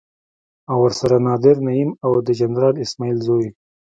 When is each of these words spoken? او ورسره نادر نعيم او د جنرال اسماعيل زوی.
او 0.71 0.77
ورسره 0.85 1.17
نادر 1.25 1.57
نعيم 1.65 1.91
او 2.05 2.11
د 2.27 2.29
جنرال 2.39 2.75
اسماعيل 2.85 3.17
زوی. 3.27 3.47